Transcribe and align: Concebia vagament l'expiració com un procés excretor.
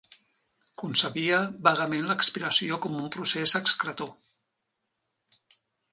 Concebia 0.83 1.41
vagament 1.67 2.09
l'expiració 2.11 2.79
com 2.87 2.97
un 3.03 3.07
procés 3.17 3.57
excretor. 3.63 4.13